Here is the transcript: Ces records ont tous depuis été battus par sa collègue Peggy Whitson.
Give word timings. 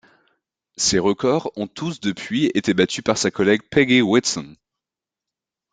Ces 0.77 0.97
records 0.97 1.51
ont 1.57 1.67
tous 1.67 1.99
depuis 1.99 2.47
été 2.55 2.73
battus 2.73 3.03
par 3.03 3.19
sa 3.19 3.29
collègue 3.29 3.61
Peggy 3.69 4.01
Whitson. 4.01 4.55